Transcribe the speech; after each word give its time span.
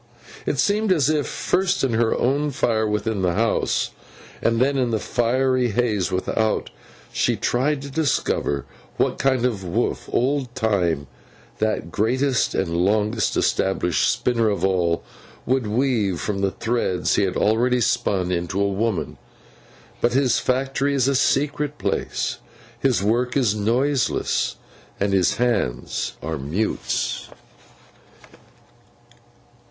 It 0.47 0.57
seemed 0.57 0.91
as 0.91 1.11
if, 1.11 1.27
first 1.27 1.83
in 1.83 1.93
her 1.93 2.17
own 2.17 2.49
fire 2.49 2.87
within 2.87 3.21
the 3.21 3.33
house, 3.35 3.91
and 4.41 4.59
then 4.59 4.75
in 4.75 4.89
the 4.89 4.97
fiery 4.97 5.69
haze 5.73 6.11
without, 6.11 6.71
she 7.13 7.35
tried 7.35 7.83
to 7.83 7.91
discover 7.91 8.65
what 8.97 9.19
kind 9.19 9.45
of 9.45 9.63
woof 9.63 10.09
Old 10.11 10.55
Time, 10.55 11.05
that 11.59 11.91
greatest 11.91 12.55
and 12.55 12.75
longest 12.77 13.37
established 13.37 14.09
Spinner 14.09 14.49
of 14.49 14.65
all, 14.65 15.03
would 15.45 15.67
weave 15.67 16.19
from 16.19 16.39
the 16.41 16.49
threads 16.49 17.13
he 17.13 17.21
had 17.21 17.37
already 17.37 17.79
spun 17.79 18.31
into 18.31 18.59
a 18.59 18.67
woman. 18.67 19.19
But 20.01 20.13
his 20.13 20.39
factory 20.39 20.95
is 20.95 21.07
a 21.07 21.13
secret 21.13 21.77
place, 21.77 22.39
his 22.79 23.03
work 23.03 23.37
is 23.37 23.53
noiseless, 23.53 24.55
and 24.99 25.13
his 25.13 25.35
Hands 25.35 26.13
are 26.23 26.39
mutes. 26.39 27.29